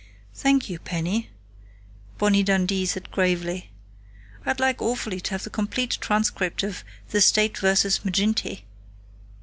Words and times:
"Thank 0.33 0.67
you, 0.67 0.79
Penny," 0.79 1.29
Bonnie 2.17 2.41
Dundee 2.41 2.87
said 2.87 3.11
gravely. 3.11 3.69
"I'd 4.47 4.59
like 4.59 4.81
awfully 4.81 5.19
to 5.21 5.29
have 5.35 5.43
the 5.43 5.51
complete 5.51 5.99
transcript 6.01 6.63
of 6.63 6.83
'The 7.09 7.21
State 7.21 7.59
versus 7.59 8.03
Maginty.' 8.03 8.65